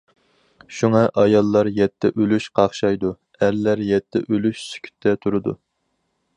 [0.77, 5.59] شۇڭا، ئاياللار يەتتە ئۈلۈش قاقشايدۇ، ئەرلەر يەتتە ئۈلۈش سۈكۈتتە تۇرىدۇ.